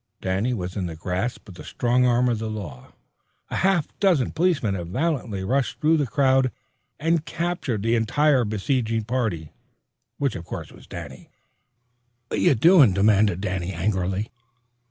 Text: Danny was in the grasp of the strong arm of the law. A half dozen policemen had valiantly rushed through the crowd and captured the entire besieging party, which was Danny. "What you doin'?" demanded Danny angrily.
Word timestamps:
Danny 0.19 0.51
was 0.51 0.75
in 0.75 0.87
the 0.87 0.95
grasp 0.95 1.47
of 1.47 1.53
the 1.53 1.63
strong 1.63 2.07
arm 2.07 2.27
of 2.27 2.39
the 2.39 2.49
law. 2.49 2.91
A 3.51 3.57
half 3.57 3.87
dozen 3.99 4.31
policemen 4.31 4.73
had 4.73 4.87
valiantly 4.89 5.43
rushed 5.43 5.79
through 5.79 5.97
the 5.97 6.07
crowd 6.07 6.51
and 6.99 7.23
captured 7.23 7.83
the 7.83 7.93
entire 7.93 8.43
besieging 8.43 9.03
party, 9.03 9.51
which 10.17 10.35
was 10.35 10.87
Danny. 10.89 11.29
"What 12.29 12.39
you 12.39 12.55
doin'?" 12.55 12.93
demanded 12.95 13.41
Danny 13.41 13.73
angrily. 13.73 14.31